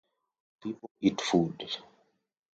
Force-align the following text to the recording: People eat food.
People 0.63 0.89
eat 0.99 1.21
food. 1.21 1.63